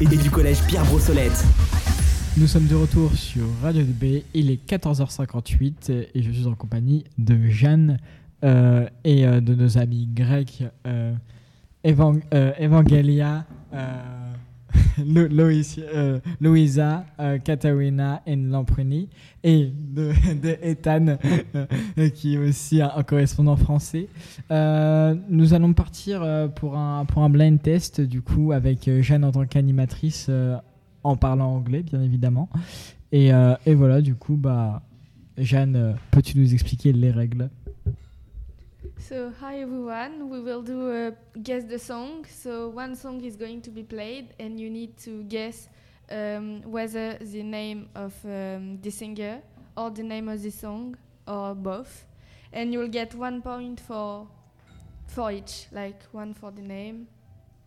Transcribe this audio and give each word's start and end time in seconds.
et 0.00 0.06
du 0.06 0.30
collège 0.30 0.62
Pierre 0.68 0.84
Brossolette. 0.84 1.44
Nous 2.36 2.46
sommes 2.46 2.66
de 2.66 2.76
retour 2.76 3.12
sur 3.14 3.42
Radio 3.62 3.82
DB, 3.82 4.24
il 4.32 4.50
est 4.50 4.64
14h58 4.70 5.90
et 6.14 6.22
je 6.22 6.30
suis 6.30 6.46
en 6.46 6.54
compagnie 6.54 7.04
de 7.18 7.48
Jeanne 7.48 7.98
euh, 8.44 8.86
et 9.02 9.26
euh, 9.26 9.40
de 9.40 9.54
nos 9.54 9.76
amis 9.76 10.06
grecs 10.06 10.62
euh, 10.86 11.14
euh, 11.84 12.52
Evangelia, 12.58 13.44
euh, 15.16 15.62
euh, 15.94 16.20
Louisa, 16.40 17.04
euh, 17.20 17.38
et 18.26 18.36
Lampruni 18.36 19.08
et 19.44 19.72
de, 19.72 20.12
Ethan 20.62 21.16
euh, 21.98 22.08
qui 22.10 22.34
est 22.34 22.38
aussi 22.38 22.80
un, 22.80 23.02
correspondant 23.02 23.56
français. 23.56 24.08
Euh, 24.50 25.14
nous 25.28 25.54
allons 25.54 25.72
partir 25.72 26.22
euh, 26.22 26.48
pour 26.48 26.76
un, 26.76 27.04
pour 27.04 27.22
un 27.22 27.30
blind 27.30 27.60
test 27.60 28.00
du 28.00 28.22
coup 28.22 28.52
avec 28.52 28.88
euh, 28.88 29.02
Jeanne 29.02 29.24
en 29.24 29.32
tant 29.32 29.46
qu'animatrice 29.46 30.26
euh, 30.28 30.56
en 31.04 31.16
parlant 31.16 31.54
anglais 31.54 31.82
bien 31.82 32.02
évidemment. 32.02 32.48
Et, 33.12 33.32
euh, 33.32 33.54
et 33.66 33.74
voilà 33.74 34.00
du 34.00 34.14
coup 34.14 34.36
bah 34.36 34.82
Jeanne, 35.38 35.76
euh, 35.76 35.92
peux-tu 36.10 36.38
nous 36.38 36.52
expliquer 36.52 36.92
les 36.92 37.10
règles? 37.10 37.48
So, 38.98 39.32
hi 39.40 39.60
everyone. 39.60 40.28
We 40.28 40.40
will 40.40 40.62
do 40.62 40.90
a 40.90 41.12
guess 41.38 41.64
the 41.64 41.78
song. 41.78 42.26
So, 42.28 42.68
one 42.68 42.94
song 42.94 43.24
is 43.24 43.36
going 43.36 43.62
to 43.62 43.70
be 43.70 43.82
played, 43.82 44.34
and 44.38 44.60
you 44.60 44.68
need 44.68 44.98
to 44.98 45.22
guess 45.24 45.68
um, 46.10 46.62
whether 46.62 47.16
the 47.18 47.42
name 47.42 47.88
of 47.94 48.14
um, 48.24 48.78
the 48.82 48.90
singer 48.90 49.40
or 49.76 49.90
the 49.90 50.02
name 50.02 50.28
of 50.28 50.42
the 50.42 50.50
song 50.50 50.96
or 51.26 51.54
both. 51.54 52.04
And 52.52 52.72
you'll 52.72 52.88
get 52.88 53.14
one 53.14 53.40
point 53.40 53.80
for 53.80 54.28
for 55.06 55.32
each, 55.32 55.66
like 55.72 56.02
one 56.12 56.34
for 56.34 56.50
the 56.50 56.62
name 56.62 57.08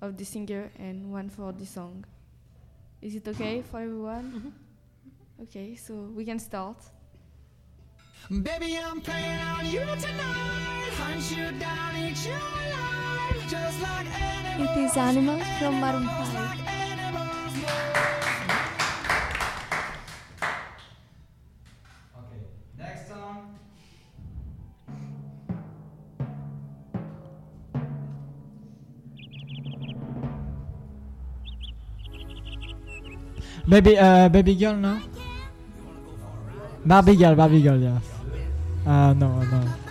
of 0.00 0.16
the 0.16 0.24
singer 0.24 0.70
and 0.78 1.12
one 1.12 1.28
for 1.28 1.52
the 1.52 1.66
song. 1.66 2.04
Is 3.00 3.14
it 3.14 3.28
okay 3.28 3.62
for 3.62 3.80
everyone? 3.80 4.52
Okay, 5.40 5.76
so 5.76 5.94
we 6.16 6.24
can 6.24 6.40
start. 6.40 6.78
Baby, 8.28 8.76
I'm 8.76 9.00
playing 9.00 9.38
on 9.40 9.66
you 9.66 9.84
tonight. 10.00 10.77
Hunt 10.98 11.30
you 11.30 11.46
down, 11.58 11.96
eat 11.96 12.26
you 12.26 12.32
alive. 12.34 13.48
Just 13.48 13.80
like 13.82 14.06
animals. 14.20 14.76
It 14.76 14.84
is 14.84 14.96
Animals 14.96 15.42
from 15.58 15.80
Maroon 15.80 16.06
5. 16.06 16.58
Okay, 22.18 22.42
next 22.78 23.08
song. 23.08 23.58
Baby, 33.68 33.98
euh, 33.98 34.28
baby 34.28 34.54
girl, 34.56 34.76
no? 34.76 34.98
Barbie 36.84 37.16
girl, 37.16 37.34
Barbie 37.34 37.62
girl, 37.62 37.76
yes. 37.78 38.02
Ah 38.86 39.12
non, 39.14 39.44
non. 39.50 39.87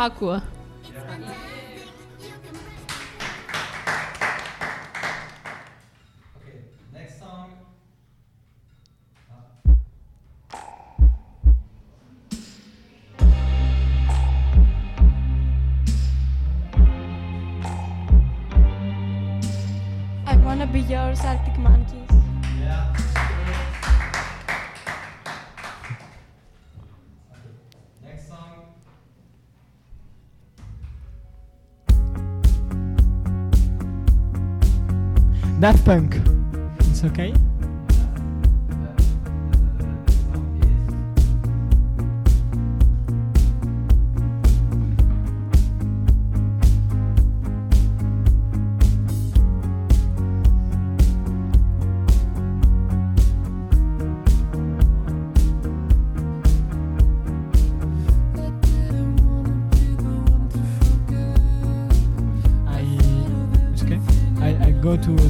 Aqua. 0.00 0.42
Daft 35.60 35.84
Punk. 35.84 36.16
It's 36.88 37.04
okay? 37.04 37.34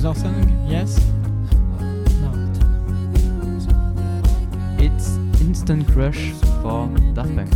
I 0.00 0.02
go 0.02 0.14
song, 0.14 0.66
yes? 0.66 0.98
No. 2.22 2.32
It's 4.78 5.16
Instant 5.42 5.86
Crush 5.88 6.30
for 6.62 6.88
Daft 7.12 7.36
Punk. 7.36 7.52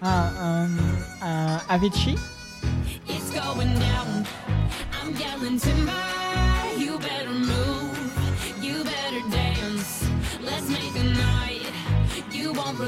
Ah, 0.00 0.32
um, 0.40 0.78
uh, 1.20 1.58
Avicii? 1.68 2.29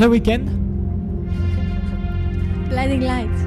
The 0.00 0.06
Weeknd? 0.06 0.48
Blinding 2.70 3.02
Lights. 3.02 3.40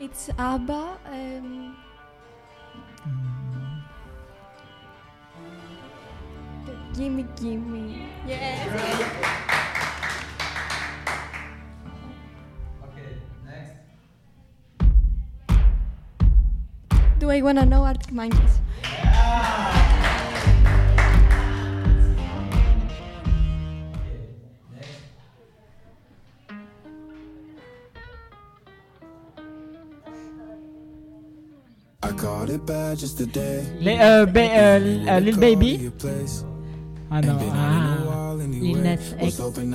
It's 0.00 0.30
ABBA. 0.38 0.98
Um, 1.04 1.76
gimme, 6.94 7.26
gimme. 7.36 8.08
Do 17.28 17.32
I 17.32 17.42
wanna 17.42 17.66
know 17.66 17.84
Arctic 17.84 18.10
Monkeys? 18.10 18.58
I 32.02 32.12
caught 32.12 32.48
it 32.48 32.64
bad 32.64 32.98
just 32.98 33.18
today. 33.18 33.64
Les, 33.80 33.98
euh, 34.00 34.24
ba- 34.26 34.40
euh, 34.40 35.04
euh, 35.08 35.20
Lil 35.20 35.36
Baby. 35.38 35.90
Place. 35.98 36.44
Ah 37.10 37.20
non. 37.20 37.36
Been 37.38 37.48
on 37.50 37.54
Ah. 37.56 37.96
the 37.98 38.06
wall 38.06 38.40
Lil 38.40 38.40
anyway. 38.40 38.80
Nas 38.80 39.14
Was 39.20 39.34
X. 39.34 39.38
hoping 39.38 39.68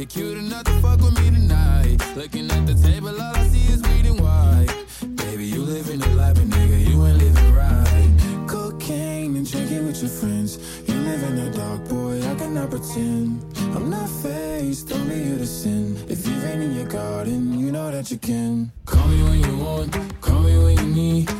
You're 0.00 0.06
cute 0.06 0.38
enough 0.38 0.64
to 0.64 0.72
fuck 0.80 0.98
with 1.02 1.20
me 1.20 1.28
tonight. 1.28 1.98
Looking 2.16 2.50
at 2.50 2.66
the 2.66 2.72
table, 2.72 3.10
all 3.10 3.36
I 3.36 3.46
see 3.48 3.70
is 3.70 3.82
bleeding 3.82 4.16
white. 4.16 4.74
Baby, 5.14 5.44
you 5.44 5.60
living 5.60 5.98
the 5.98 6.08
life, 6.14 6.36
but 6.36 6.44
nigga, 6.44 6.88
you 6.88 7.04
ain't 7.04 7.18
living 7.18 7.54
right. 7.54 8.48
Cocaine 8.48 9.36
and 9.36 9.50
drinking 9.50 9.86
with 9.86 10.00
your 10.00 10.08
friends. 10.08 10.56
You 10.88 10.94
live 10.94 11.22
in 11.24 11.36
the 11.36 11.50
dark, 11.50 11.86
boy, 11.86 12.16
I 12.16 12.34
cannot 12.36 12.70
pretend. 12.70 13.44
I'm 13.76 13.90
not 13.90 14.08
faced, 14.08 14.90
only 14.90 15.22
you 15.22 15.36
to 15.36 15.46
sin. 15.46 16.02
If 16.08 16.26
you've 16.26 16.44
rain 16.44 16.62
in 16.62 16.74
your 16.76 16.88
garden, 16.88 17.60
you 17.60 17.70
know 17.70 17.90
that 17.90 18.10
you 18.10 18.16
can. 18.16 18.72
Call 18.86 19.06
me 19.06 19.22
when 19.22 19.40
you 19.44 19.58
want, 19.58 20.22
call 20.22 20.40
me 20.40 20.56
when 20.64 20.78
you 20.78 20.94
need. 20.94 21.39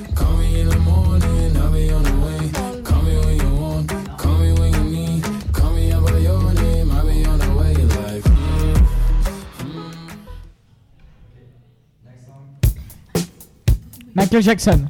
Michael 14.31 14.45
Jackson. 14.45 14.81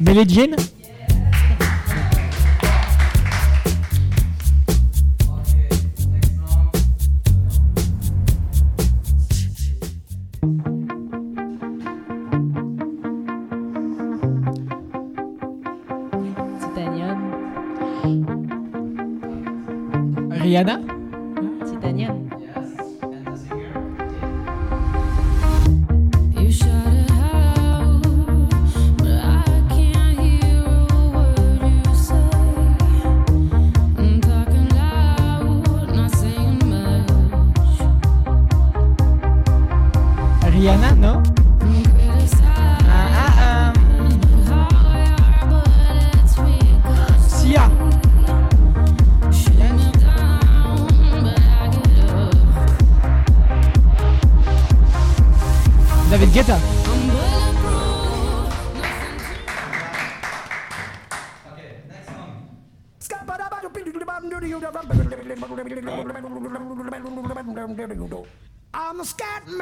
Mais 0.00 0.14
les 0.14 0.28
jeans 0.28 0.54
Rihanna 20.30 20.91
David 56.12 56.28
Guetta. 56.28 56.58
I'm 68.74 68.98
the 68.98 69.04
scat 69.06 69.48
man. 69.48 69.61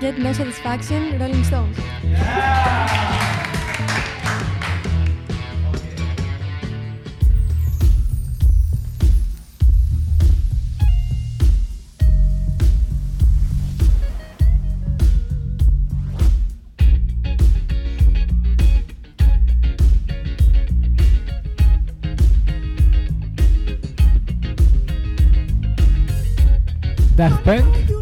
Get 0.00 0.16
no 0.16 0.32
satisfaction. 0.32 1.18
Rolling 1.18 1.42
Stones. 1.42 1.76
Daft 27.16 27.42
Punk. 27.42 27.97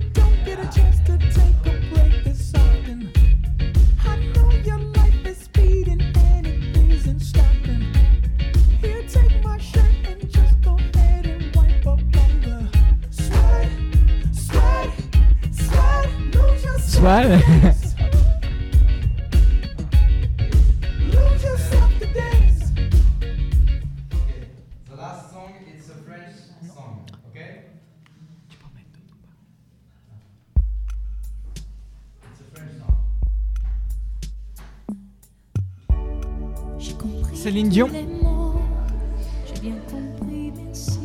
Compris 36.97 37.37
Céline 37.37 37.69
Dion. 37.69 37.89
les 37.93 38.03
mots. 38.03 38.61
J'ai 39.47 39.61
bien 39.61 39.77
compris, 39.89 40.53
merci. 40.57 40.99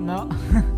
Non. 0.00 0.28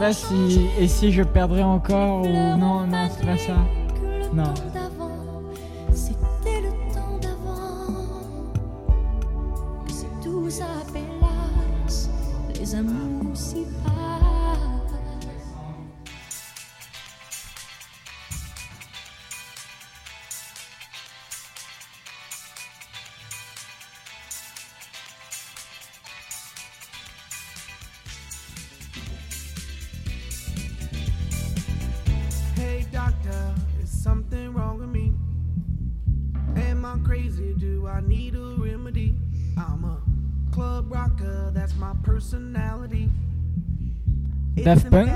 pas 0.00 0.14
si. 0.14 0.66
Et 0.78 0.88
si 0.88 1.12
je 1.12 1.22
perdrais 1.22 1.62
encore 1.62 2.22
ou. 2.22 2.28
Non, 2.58 2.86
non, 2.86 3.08
c'est 3.10 3.26
pas 3.26 3.36
ça. 3.36 3.56
Non. 4.32 4.54
c'était 5.92 6.62
le 6.62 6.70
temps 6.94 7.18
d'avant. 7.20 7.94
C'est 9.88 10.50
ça 10.50 10.64
pélasse, 10.92 12.08
les 12.58 12.74
amours 12.74 13.36
s'y 13.36 13.66
passent. 13.84 14.39
Crazy? 37.10 37.54
Do 37.54 37.88
I 37.88 38.00
need 38.02 38.36
a 38.36 38.54
remedy? 38.56 39.16
I'm 39.58 39.84
a 39.84 40.00
club 40.54 40.92
rocker, 40.92 41.50
that's 41.52 41.74
my 41.74 41.92
personality. 42.04 43.10
It's 44.54 44.64
Daft 44.64 44.84
in 44.84 44.90
Punk. 44.92 45.10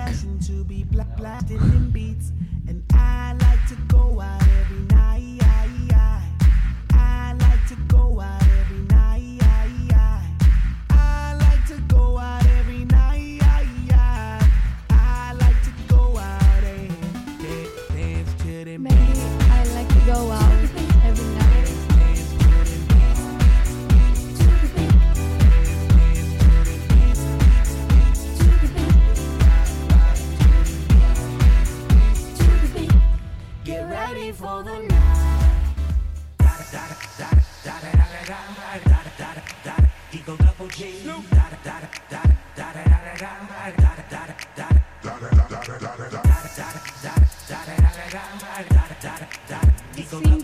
Get 33.74 33.90
ready 33.90 34.30
for 34.30 34.62
the 34.62 34.78
night. 34.78 35.00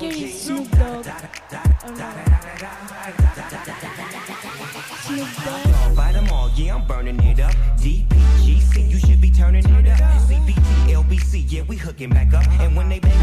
Is 0.03 0.43
Snoop 0.43 0.69
Dogg. 0.73 1.07
Oh 1.83 1.95
no 1.95 2.31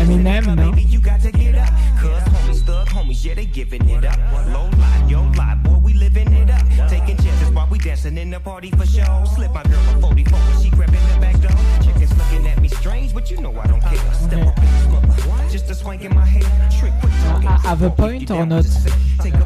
bang 0.07 0.37
us 0.37 0.47
in 0.47 0.53
Eminem, 0.53 0.55
no? 0.55 0.71
baby, 0.71 0.83
you 0.83 0.99
got 0.99 1.19
to 1.21 1.31
get 1.31 1.55
up. 1.55 1.69
Cause 1.99 2.23
homies, 2.23 2.61
thug 2.61 2.87
homies, 2.87 3.23
yeah, 3.23 3.33
they 3.33 3.45
giving 3.45 3.89
it 3.89 4.05
up. 4.05 4.17
Low 4.47 4.69
life, 4.77 5.09
yo 5.09 5.23
life, 5.37 5.57
boy, 5.63 5.77
we 5.77 5.93
living 5.93 6.31
it 6.33 6.49
up. 6.49 6.65
Taking 6.89 7.17
chances 7.17 7.49
while 7.51 7.67
we 7.69 7.77
dancing 7.79 8.17
in 8.17 8.29
the 8.29 8.39
party 8.39 8.71
for 8.71 8.85
show. 8.85 9.23
Slip 9.35 9.51
my 9.53 9.63
girl 9.63 9.79
a 9.95 10.01
44 10.01 10.39
when 10.39 10.63
she 10.63 10.69
grabbing 10.69 10.95
the 10.95 11.19
back 11.19 11.39
door. 11.41 11.51
Chickens 11.83 12.17
looking 12.17 12.47
at 12.47 12.61
me 12.61 12.67
strange, 12.67 13.13
but 13.13 13.29
you 13.31 13.41
know 13.41 13.57
I 13.59 13.67
don't 13.67 13.81
care. 13.81 14.13
Step 14.13 14.47
up 14.47 14.57
in 14.57 14.65
this 14.65 14.87
mother, 14.87 15.49
just 15.49 15.69
a 15.69 15.75
swank 15.75 16.03
in 16.03 16.15
my 16.15 16.25
hair. 16.25 16.69
Trick, 16.79 16.93
quick 16.99 17.13
talking. 17.23 17.47
Uh, 17.47 17.57
have 17.59 17.81
a 17.81 17.89
point 17.89 18.31
or 18.31 18.45
not? 18.45 18.65
Take 19.21 19.33
a 19.35 19.45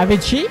Avicii? 0.00 0.46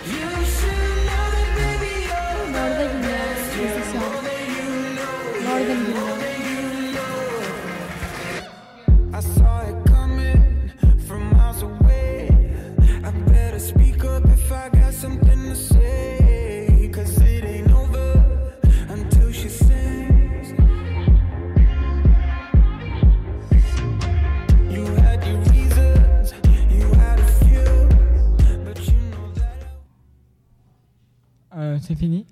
C'est 31.90 31.96
fini? 31.96 32.24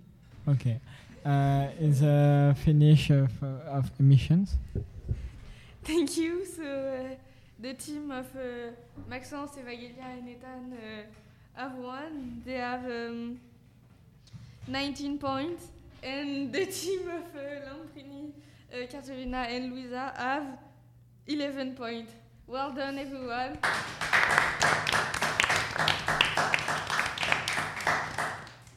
Ok. 0.45 0.67
Uh, 1.25 1.67
is 1.81 2.03
a 2.03 2.53
finish 2.63 3.09
of, 3.09 3.31
of 3.67 3.89
emissions? 3.99 4.55
Thank 5.83 6.15
you. 6.15 6.45
So 6.45 6.63
uh, 6.63 7.15
the 7.59 7.73
team 7.73 8.11
of 8.11 8.27
uh, 8.35 8.71
Maxence, 9.09 9.57
Evangelia, 9.57 10.05
and 10.13 10.25
Nathan 10.25 10.73
uh, 10.73 11.59
have 11.59 11.75
won. 11.75 12.43
They 12.45 12.53
have 12.53 12.85
um, 12.85 13.39
19 14.67 15.17
points, 15.17 15.65
and 16.03 16.53
the 16.53 16.65
team 16.67 17.07
of 17.07 17.35
uh, 17.35 17.65
Lamprini, 17.65 18.33
uh, 18.71 18.85
Katerina, 18.85 19.47
and 19.49 19.73
Luisa 19.73 20.13
have 20.15 20.59
11 21.25 21.73
points. 21.73 22.13
Well 22.45 22.71
done, 22.71 22.99
everyone. 22.99 23.57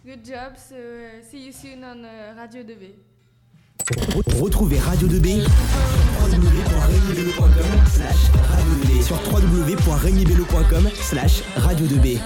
Good 0.04 0.24
job. 0.24 0.56
So 0.56 0.76
uh, 0.76 1.22
see 1.22 1.44
you 1.46 1.52
soon 1.52 1.84
on 1.84 2.04
uh, 2.04 2.34
Radio 2.36 2.62
2B. 2.62 2.94
Retrouvez 4.42 4.80
Radio 4.80 5.08
2B 5.08 5.44
www.regnibello.com 6.20 7.86
slash 7.86 8.30
radio 8.50 8.72
2B 8.82 9.02
sur 9.02 9.16
slash 10.94 11.42
radio 11.56 11.86
2B. 11.86 12.18